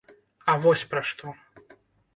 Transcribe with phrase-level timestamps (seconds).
[0.53, 1.37] А вось пра што.